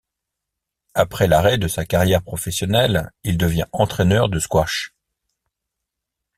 Après 0.95 1.27
l'arrêt 1.27 1.59
de 1.59 1.67
sa 1.67 1.85
carrière 1.85 2.23
professionnelle, 2.23 3.11
il 3.23 3.37
devient 3.37 3.67
entraîneur 3.71 4.29
de 4.29 4.39
squash. 4.39 4.95